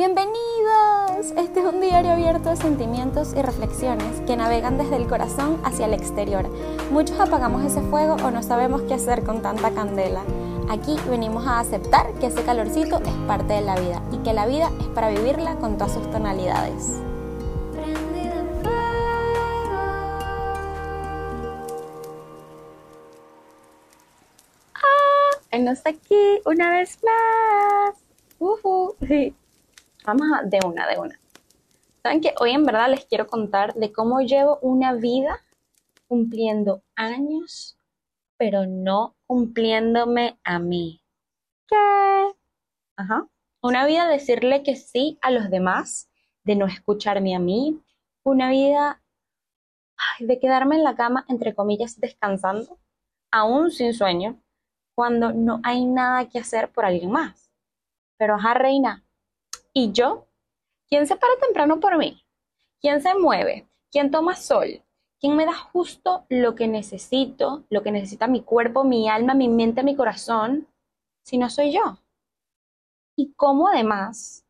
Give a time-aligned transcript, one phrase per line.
[0.00, 1.36] Bienvenidos.
[1.36, 5.84] Este es un diario abierto de sentimientos y reflexiones que navegan desde el corazón hacia
[5.84, 6.48] el exterior.
[6.90, 10.22] Muchos apagamos ese fuego o no sabemos qué hacer con tanta candela.
[10.70, 14.46] Aquí venimos a aceptar que ese calorcito es parte de la vida y que la
[14.46, 17.02] vida es para vivirla con todas sus tonalidades.
[25.50, 27.96] Él no está aquí una vez más.
[28.38, 29.36] Uh sí.
[30.04, 31.18] Vamos a de una, de una.
[32.02, 35.44] Saben que hoy en verdad les quiero contar de cómo llevo una vida
[36.08, 37.78] cumpliendo años,
[38.38, 41.02] pero no cumpliéndome a mí.
[41.68, 41.76] ¿Qué?
[42.96, 43.28] Ajá.
[43.62, 46.08] Una vida decirle que sí a los demás,
[46.44, 47.82] de no escucharme a mí.
[48.22, 49.02] Una vida
[50.18, 52.78] de quedarme en la cama, entre comillas, descansando,
[53.30, 54.40] aún sin sueño,
[54.94, 57.50] cuando no hay nada que hacer por alguien más.
[58.16, 59.04] Pero ajá, reina,
[59.72, 60.26] ¿y yo?
[60.88, 62.24] ¿Quién se para temprano por mí?
[62.80, 63.68] ¿Quién se mueve?
[63.90, 64.82] ¿Quién toma sol?
[65.20, 69.48] ¿Quién me da justo lo que necesito, lo que necesita mi cuerpo, mi alma, mi
[69.48, 70.66] mente, mi corazón,
[71.22, 71.98] si no soy yo?
[73.16, 74.46] Y cómo además,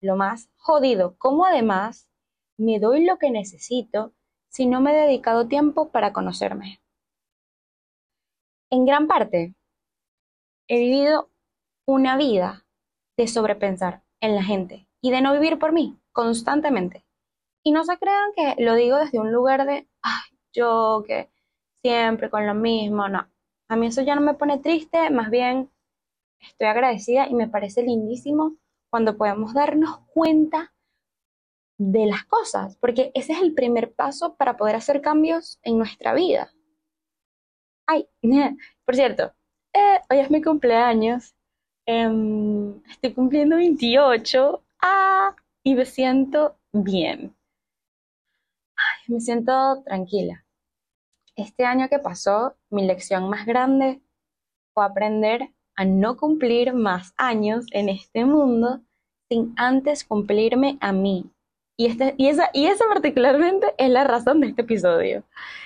[0.00, 2.08] lo más jodido, cómo además
[2.56, 4.12] me doy lo que necesito
[4.48, 6.80] si no me he dedicado tiempo para conocerme.
[8.70, 9.54] En gran parte,
[10.66, 11.30] he vivido
[11.86, 12.66] una vida
[13.16, 17.04] de sobrepensar en la gente y de no vivir por mí constantemente.
[17.62, 21.30] Y no se crean que lo digo desde un lugar de, ay, yo que
[21.82, 23.28] siempre con lo mismo, no.
[23.68, 25.70] A mí eso ya no me pone triste, más bien
[26.40, 28.56] estoy agradecida y me parece lindísimo
[28.90, 30.72] cuando podemos darnos cuenta
[31.78, 36.12] de las cosas, porque ese es el primer paso para poder hacer cambios en nuestra
[36.12, 36.52] vida.
[37.86, 38.08] Ay,
[38.84, 39.34] por cierto,
[39.72, 41.34] eh, hoy es mi cumpleaños.
[41.88, 44.62] Em, estoy cumpliendo 28.
[44.80, 47.34] Ah, y me siento bien.
[49.08, 50.44] me siento tranquila.
[51.34, 54.02] Este año que pasó, mi lección más grande
[54.74, 58.82] fue aprender a no cumplir más años en este mundo
[59.30, 61.30] sin antes cumplirme a mí.
[61.76, 65.24] Y, este, y, esa, y esa particularmente es la razón de este episodio.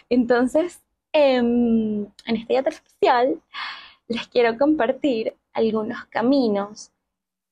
[0.08, 0.82] Entonces,
[1.14, 3.38] Em, en este día especial
[4.08, 6.92] les quiero compartir algunos caminos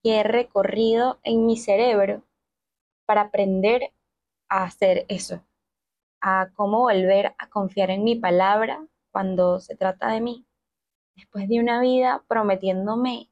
[0.02, 2.22] que he recorrido en mi cerebro
[3.06, 3.92] para aprender
[4.48, 5.44] a hacer eso,
[6.20, 10.46] a cómo volver a confiar en mi palabra cuando se trata de mí.
[11.16, 13.30] Después de una vida prometiéndome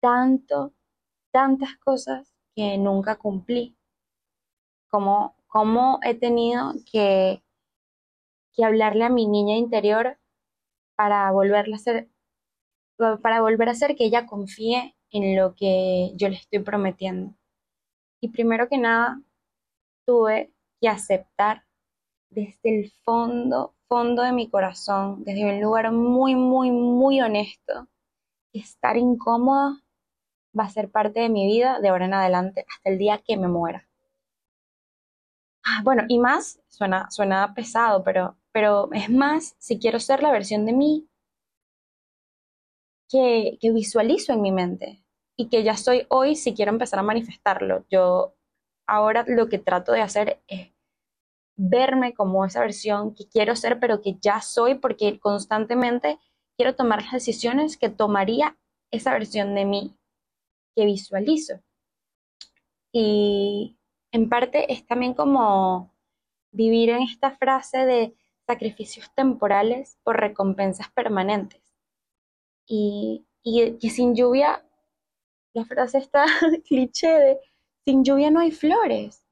[0.00, 0.72] tanto,
[1.32, 3.76] tantas cosas que nunca cumplí,
[4.88, 7.42] como, como he tenido que
[8.52, 10.18] que hablarle a mi niña interior
[10.96, 12.09] para volverla a hacer,
[13.22, 17.34] para volver a hacer que ella confíe en lo que yo le estoy prometiendo.
[18.20, 19.20] Y primero que nada,
[20.06, 21.64] tuve que aceptar
[22.30, 27.88] desde el fondo, fondo de mi corazón, desde un lugar muy, muy, muy honesto,
[28.52, 29.82] que estar incómoda
[30.58, 33.36] va a ser parte de mi vida de ahora en adelante hasta el día que
[33.36, 33.88] me muera.
[35.64, 40.32] Ah, bueno, y más, suena, suena pesado, pero pero es más si quiero ser la
[40.32, 41.08] versión de mí
[43.10, 45.04] que, visualizo en mi mente
[45.36, 47.84] y que ya soy hoy si quiero empezar a manifestarlo.
[47.90, 48.34] Yo
[48.86, 50.70] ahora lo que trato de hacer es
[51.56, 56.18] verme como esa versión que quiero ser, pero que ya soy porque constantemente
[56.56, 58.56] quiero tomar las decisiones que tomaría
[58.90, 59.98] esa versión de mí
[60.76, 61.60] que visualizo.
[62.92, 63.78] Y
[64.12, 65.94] en parte es también como
[66.52, 68.14] vivir en esta frase de
[68.46, 71.59] sacrificios temporales por recompensas permanentes.
[72.72, 74.64] Y, y, sin lluvia,
[75.54, 76.24] la frase está
[76.68, 77.38] cliché de,
[77.84, 79.24] sin lluvia no hay flores.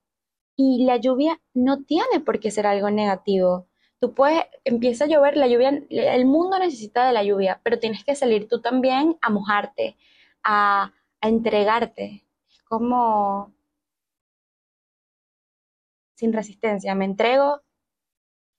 [0.56, 3.69] Y la lluvia no tiene por qué ser algo negativo.
[4.00, 8.04] Tú puedes, empieza a llover, la lluvia, el mundo necesita de la lluvia, pero tienes
[8.04, 9.97] que salir tú también a mojarte,
[10.43, 12.25] a, a entregarte.
[12.65, 13.55] Como
[16.17, 17.62] sin resistencia, me entrego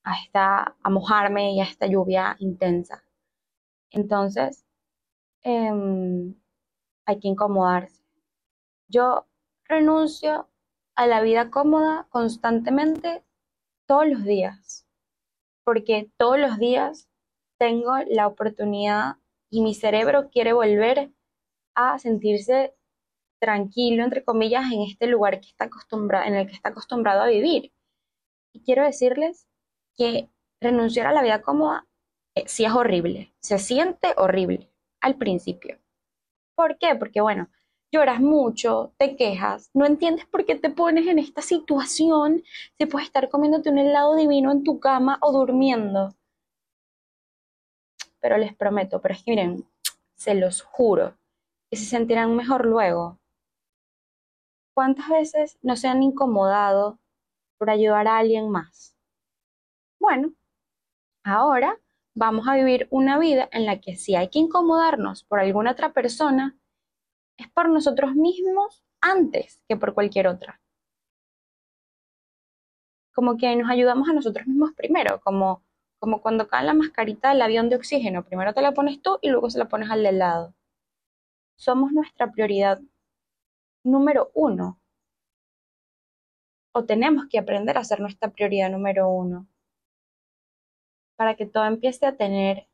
[0.03, 3.03] a, esta, a mojarme y a esta lluvia intensa.
[3.91, 4.65] Entonces,
[5.49, 6.35] em,
[7.05, 8.03] hay que incomodarse.
[8.87, 9.27] Yo
[9.65, 10.49] renuncio
[10.95, 13.23] a la vida cómoda constantemente
[13.87, 14.87] todos los días,
[15.63, 17.09] porque todos los días
[17.59, 19.17] tengo la oportunidad
[19.49, 21.11] y mi cerebro quiere volver
[21.75, 22.75] a sentirse
[23.41, 27.27] tranquilo, entre comillas, en este lugar que está acostumbrado, en el que está acostumbrado a
[27.27, 27.71] vivir.
[28.53, 29.47] Y quiero decirles
[29.95, 30.29] que
[30.61, 31.87] renunciar a la vida cómoda
[32.35, 34.69] eh, sí es horrible, se siente horrible
[35.01, 35.79] al principio.
[36.55, 36.95] ¿Por qué?
[36.95, 37.49] Porque bueno,
[37.91, 42.43] lloras mucho, te quejas, no entiendes por qué te pones en esta situación
[42.77, 46.13] si puedes estar comiéndote un helado divino en tu cama o durmiendo.
[48.19, 49.65] Pero les prometo, pero es que miren,
[50.15, 51.15] se los juro,
[51.69, 53.17] que se sentirán mejor luego.
[54.73, 56.99] ¿Cuántas veces no se han incomodado
[57.57, 58.95] por ayudar a alguien más?
[59.99, 60.33] Bueno,
[61.23, 61.77] ahora
[62.19, 65.93] vamos a vivir una vida en la que si hay que incomodarnos por alguna otra
[65.93, 66.57] persona,
[67.37, 70.61] es por nosotros mismos antes que por cualquier otra.
[73.15, 75.63] Como que nos ayudamos a nosotros mismos primero, como,
[76.21, 78.25] cuando cae la mascarita del avión de oxígeno.
[78.25, 80.53] Primero te la pones tú y luego se la pones al de lado.
[81.55, 82.81] Somos nuestra prioridad
[83.85, 84.77] número uno.
[86.73, 89.47] O tenemos que aprender a ser nuestra prioridad número uno.
[91.19, 92.69] Para que todo empiece a tener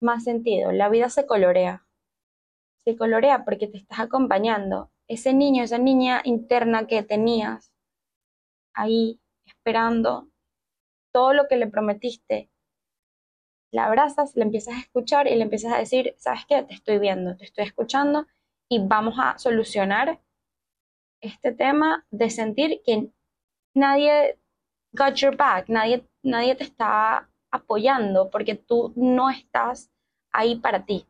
[0.00, 0.70] más sentido.
[0.70, 1.84] La vida se colorea
[2.84, 4.90] se colorea porque te estás acompañando.
[5.08, 7.72] Ese niño, esa niña interna que tenías
[8.74, 10.28] ahí esperando
[11.12, 12.50] todo lo que le prometiste,
[13.70, 16.62] la abrazas, le empiezas a escuchar y le empiezas a decir, ¿sabes qué?
[16.62, 18.26] Te estoy viendo, te estoy escuchando
[18.68, 20.20] y vamos a solucionar
[21.20, 23.10] este tema de sentir que
[23.74, 24.38] nadie
[24.92, 29.90] got your back, nadie, nadie te está apoyando porque tú no estás
[30.32, 31.06] ahí para ti.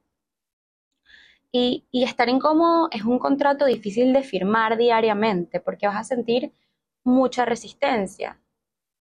[1.54, 6.52] Y, estar incómodo es un contrato difícil de firmar diariamente porque vas a sentir
[7.04, 8.40] mucha resistencia,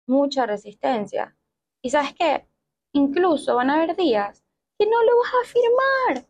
[0.07, 1.35] mucha resistencia.
[1.81, 2.47] Y sabes qué,
[2.93, 4.43] incluso van a haber días
[4.77, 6.29] que no lo vas a firmar,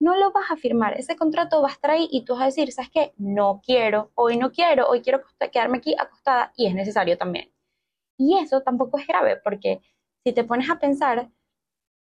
[0.00, 0.98] no lo vas a firmar.
[0.98, 3.12] Ese contrato va a estar ahí y tú vas a decir, ¿sabes qué?
[3.18, 5.22] No quiero, hoy no quiero, hoy quiero
[5.52, 7.52] quedarme aquí acostada y es necesario también.
[8.16, 9.82] Y eso tampoco es grave porque
[10.24, 11.30] si te pones a pensar,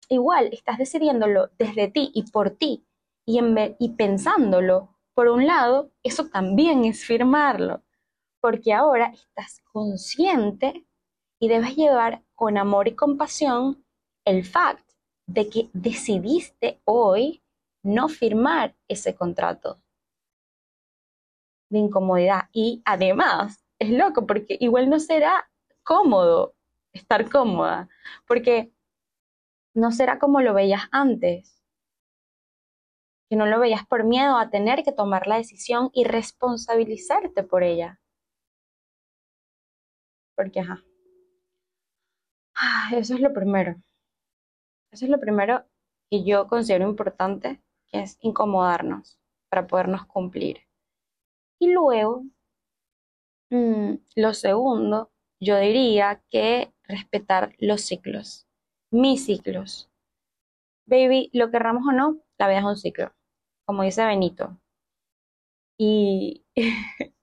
[0.08, 2.86] igual estás decidiéndolo desde ti y por ti
[3.26, 3.40] y,
[3.78, 7.82] y pensándolo, por un lado, eso también es firmarlo,
[8.40, 10.86] porque ahora estás consciente
[11.40, 13.84] y debes llevar con amor y compasión
[14.24, 14.84] el fact
[15.26, 17.42] de que decidiste hoy
[17.82, 19.80] no firmar ese contrato
[21.70, 22.48] de incomodidad.
[22.52, 25.50] Y además, es loco porque igual no será
[25.82, 26.54] cómodo
[26.94, 27.88] estar cómoda,
[28.26, 28.72] porque
[29.74, 31.62] no será como lo veías antes
[33.28, 37.62] que no lo veías por miedo a tener que tomar la decisión y responsabilizarte por
[37.62, 38.00] ella.
[40.36, 40.84] Porque, ajá.
[42.56, 43.76] Ah, eso es lo primero.
[44.90, 45.66] Eso es lo primero
[46.10, 49.18] que yo considero importante, que es incomodarnos
[49.50, 50.60] para podernos cumplir.
[51.58, 52.24] Y luego,
[53.50, 58.46] mm, lo segundo, yo diría que respetar los ciclos,
[58.90, 59.90] mis ciclos.
[60.86, 63.12] Baby, lo querramos o no, la vida es un ciclo,
[63.66, 64.60] como dice Benito.
[65.78, 66.44] Y,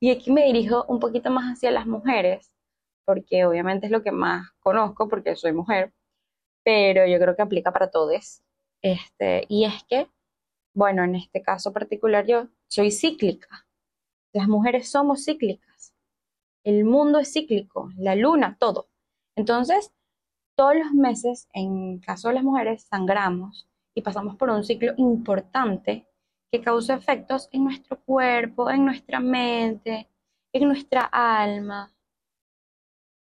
[0.00, 2.52] y aquí me dirijo un poquito más hacia las mujeres,
[3.04, 5.92] porque obviamente es lo que más conozco, porque soy mujer,
[6.64, 8.42] pero yo creo que aplica para todos.
[8.82, 10.08] Este, y es que,
[10.74, 13.66] bueno, en este caso particular yo soy cíclica.
[14.32, 15.91] Las mujeres somos cíclicas.
[16.64, 18.88] El mundo es cíclico, la luna, todo.
[19.36, 19.92] Entonces,
[20.56, 26.06] todos los meses, en caso de las mujeres, sangramos y pasamos por un ciclo importante
[26.52, 30.08] que causa efectos en nuestro cuerpo, en nuestra mente,
[30.52, 31.94] en nuestra alma.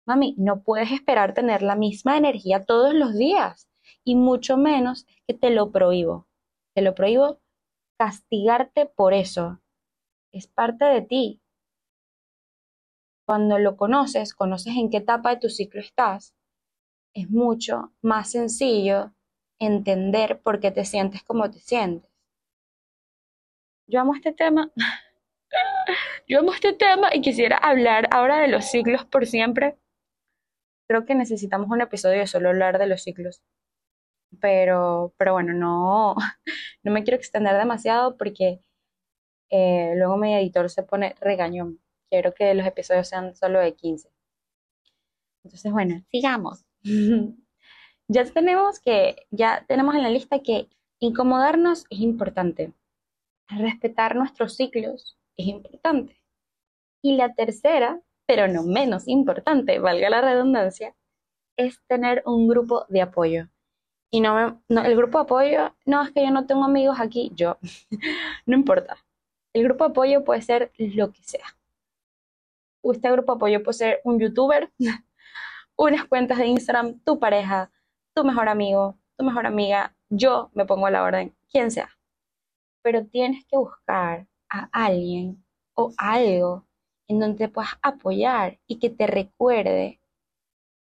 [0.06, 3.68] Mami, no puedes esperar tener la misma energía todos los días
[4.04, 6.28] y mucho menos que te lo prohíbo.
[6.74, 7.40] Te lo prohíbo
[7.98, 9.60] castigarte por eso.
[10.32, 11.42] Es parte de ti.
[13.26, 16.32] Cuando lo conoces, conoces en qué etapa de tu ciclo estás,
[17.12, 19.12] es mucho más sencillo
[19.58, 22.10] entender por qué te sientes como te sientes.
[23.88, 24.70] Yo amo este tema.
[26.28, 29.76] Yo amo este tema y quisiera hablar ahora de los ciclos por siempre.
[30.88, 33.42] Creo que necesitamos un episodio de solo hablar de los ciclos.
[34.40, 36.14] Pero, pero bueno, no,
[36.84, 38.60] no me quiero extender demasiado porque
[39.50, 41.80] eh, luego mi editor se pone regañón.
[42.10, 44.10] Quiero que los episodios sean solo de 15.
[45.44, 46.64] Entonces, bueno, sigamos.
[48.08, 50.68] Ya tenemos que, ya tenemos en la lista que
[51.00, 52.72] incomodarnos es importante.
[53.48, 56.22] Respetar nuestros ciclos es importante.
[57.02, 60.94] Y la tercera, pero no menos importante, valga la redundancia,
[61.56, 63.48] es tener un grupo de apoyo.
[64.12, 67.32] Y no, no el grupo de apoyo, no es que yo no tengo amigos aquí,
[67.34, 67.58] yo,
[68.46, 68.98] no importa.
[69.52, 71.56] El grupo de apoyo puede ser lo que sea.
[72.92, 74.72] Este grupo apoyo puede ser un youtuber,
[75.76, 77.70] unas cuentas de Instagram, tu pareja,
[78.14, 81.90] tu mejor amigo, tu mejor amiga, yo me pongo a la orden, quien sea.
[82.82, 86.66] pero tienes que buscar a alguien o algo
[87.08, 90.00] en donde te puedas apoyar y que te recuerde,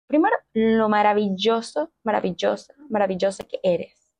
[0.07, 4.13] primero, lo maravilloso, maravillosa, maravillosa que eres.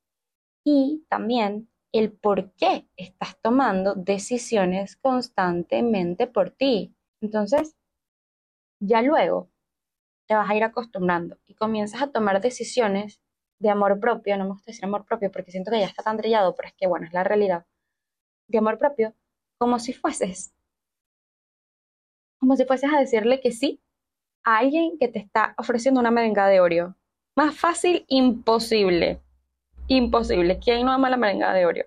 [0.64, 6.94] Y también el por qué estás tomando decisiones constantemente por ti.
[7.22, 7.76] Entonces,
[8.80, 9.48] ya luego
[10.26, 13.20] te vas a ir acostumbrando y comienzas a tomar decisiones
[13.60, 16.16] de amor propio, no me gusta decir amor propio porque siento que ya está tan
[16.16, 17.64] trillado, pero es que bueno, es la realidad,
[18.48, 19.14] de amor propio,
[19.56, 20.52] como si fueses,
[22.40, 23.80] como si fueses a decirle que sí
[24.42, 26.96] a alguien que te está ofreciendo una merenga de Oreo.
[27.36, 29.20] Más fácil, imposible.
[29.86, 30.58] Imposible.
[30.58, 31.86] ¿Quién no ama la merenga de Oreo?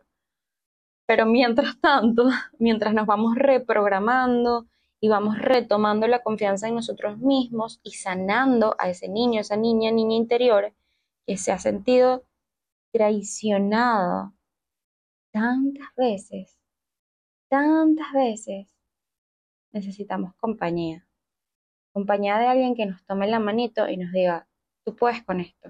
[1.06, 4.65] Pero mientras tanto, mientras nos vamos reprogramando
[5.06, 9.92] y vamos retomando la confianza en nosotros mismos y sanando a ese niño, esa niña,
[9.92, 10.74] niña interior
[11.28, 12.24] que se ha sentido
[12.92, 14.34] traicionado
[15.32, 16.58] tantas veces,
[17.50, 18.76] tantas veces,
[19.72, 21.08] necesitamos compañía.
[21.94, 24.48] Compañía de alguien que nos tome la manito y nos diga,
[24.84, 25.70] tú puedes con esto.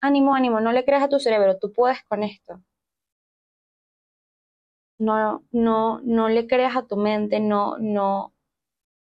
[0.00, 2.62] Ánimo, ánimo, no le creas a tu cerebro, tú puedes con esto.
[4.98, 8.32] No, no, no le creas a tu mente, no, no.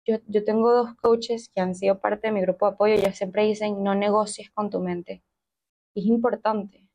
[0.06, 3.16] Yo, yo tengo dos coaches que han sido parte de mi grupo de apoyo ellos
[3.16, 5.22] siempre dicen, no negocies con tu mente.
[5.94, 6.88] es importante,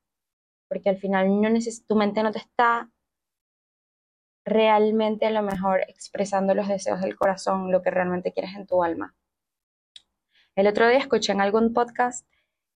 [0.70, 1.50] porque al final no
[1.88, 2.92] tu mente no te está
[4.46, 8.84] realmente a lo mejor expresando los deseos del corazón, lo que realmente quieres en tu
[8.84, 9.16] alma.
[10.56, 12.28] El otro día escuché en algún podcast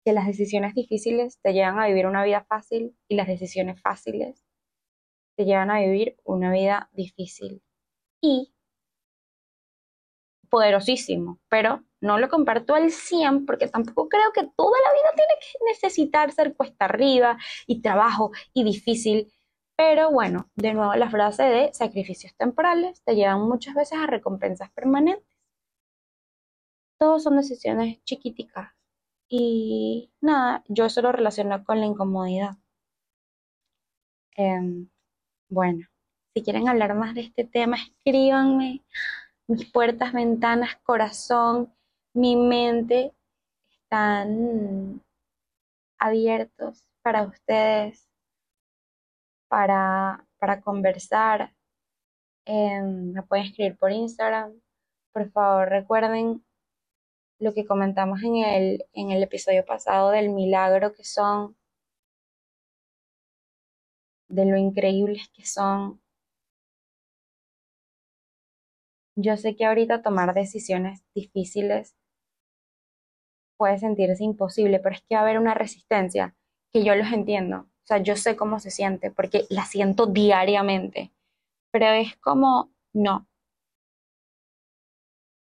[0.04, 4.44] que las decisiones difíciles te llevan a vivir una vida fácil y las decisiones fáciles
[5.36, 7.62] te llevan a vivir una vida difícil.
[8.20, 8.52] Y
[10.52, 15.32] poderosísimo, pero no lo comparto al 100 porque tampoco creo que toda la vida tiene
[15.40, 19.32] que necesitar ser cuesta arriba y trabajo y difícil.
[19.76, 24.70] Pero bueno, de nuevo la frase de sacrificios temporales te llevan muchas veces a recompensas
[24.72, 25.24] permanentes.
[26.98, 28.72] Todos son decisiones chiquiticas.
[29.28, 32.58] Y nada, yo eso lo relaciono con la incomodidad.
[34.36, 34.88] Em,
[35.52, 35.86] bueno,
[36.34, 38.82] si quieren hablar más de este tema, escríbanme.
[39.48, 41.74] Mis puertas, ventanas, corazón,
[42.14, 43.12] mi mente
[43.70, 45.02] están
[45.98, 48.08] abiertos para ustedes
[49.48, 51.54] para, para conversar.
[52.46, 54.58] Em, me pueden escribir por Instagram.
[55.12, 56.42] Por favor, recuerden
[57.38, 61.56] lo que comentamos en el, en el episodio pasado del milagro que son,
[64.32, 66.00] de lo increíbles que son.
[69.14, 71.94] Yo sé que ahorita tomar decisiones difíciles
[73.58, 76.34] puede sentirse imposible, pero es que va a haber una resistencia
[76.72, 77.58] que yo los entiendo.
[77.58, 81.12] O sea, yo sé cómo se siente porque la siento diariamente,
[81.72, 83.28] pero es como, no.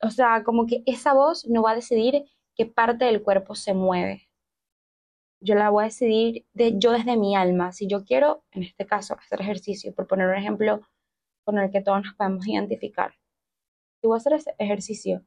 [0.00, 2.24] O sea, como que esa voz no va a decidir
[2.54, 4.25] qué parte del cuerpo se mueve.
[5.46, 7.70] Yo la voy a decidir de, yo desde mi alma.
[7.70, 10.80] Si yo quiero, en este caso, hacer ejercicio, por poner un ejemplo
[11.44, 13.14] con el que todos nos podemos identificar.
[14.00, 15.24] Si voy a hacer ese ejercicio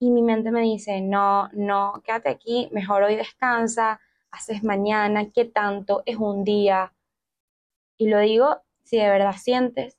[0.00, 4.00] y mi mente me dice, no, no, quédate aquí, mejor hoy descansa,
[4.32, 6.92] haces mañana, qué tanto, es un día.
[7.98, 9.96] Y lo digo si de verdad sientes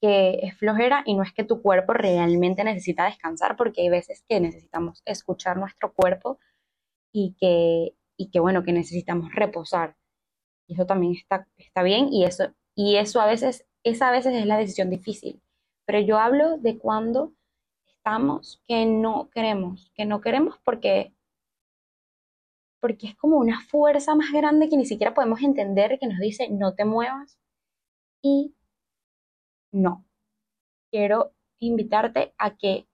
[0.00, 4.24] que es flojera y no es que tu cuerpo realmente necesita descansar, porque hay veces
[4.28, 6.40] que necesitamos escuchar nuestro cuerpo
[7.12, 9.96] y que, y que bueno, que necesitamos reposar.
[10.68, 14.34] Y eso también está, está bien y eso, y eso a veces, esa a veces
[14.34, 15.42] es la decisión difícil.
[15.86, 17.32] Pero yo hablo de cuando
[17.88, 21.14] estamos que no queremos, que no queremos porque
[22.80, 26.48] porque es como una fuerza más grande que ni siquiera podemos entender que nos dice
[26.50, 27.38] no te muevas
[28.22, 28.54] y
[29.72, 30.04] no.
[30.90, 32.86] Quiero invitarte a que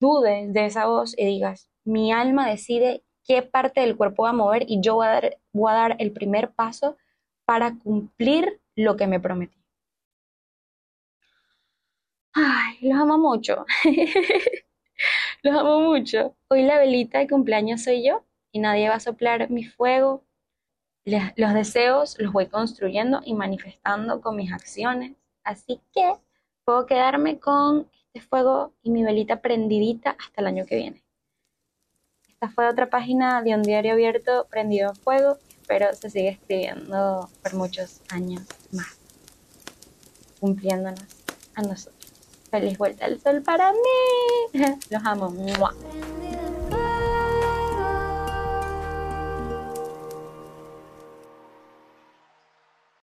[0.00, 4.34] dudes de esa voz y digas, mi alma decide qué parte del cuerpo va a
[4.34, 6.96] mover y yo voy a dar, el primer paso
[7.44, 9.58] para cumplir lo que me prometí.
[12.34, 13.66] Ay, los amo mucho.
[15.42, 16.34] los amo mucho.
[16.48, 20.24] Hoy la velita de cumpleaños soy yo y nadie va a soplar mi fuego.
[21.04, 25.12] Los deseos los voy construyendo y manifestando con mis acciones.
[25.44, 26.14] Así que
[26.64, 31.02] puedo quedarme con este fuego y mi velita prendidita hasta el año que viene.
[32.42, 35.38] Esta fue otra página de un diario abierto prendido en fuego.
[35.60, 38.98] Espero se siga escribiendo por muchos años más,
[40.40, 41.04] cumpliéndonos
[41.54, 42.12] a nosotros.
[42.50, 44.60] Feliz vuelta al sol para mí.
[44.90, 45.32] Los amo.